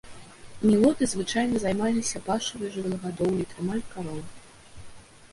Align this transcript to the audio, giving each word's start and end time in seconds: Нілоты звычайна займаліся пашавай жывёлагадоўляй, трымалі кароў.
Нілоты 0.67 1.03
звычайна 1.09 1.59
займаліся 1.63 2.21
пашавай 2.29 2.71
жывёлагадоўляй, 2.77 3.45
трымалі 3.51 3.83
кароў. 3.93 4.17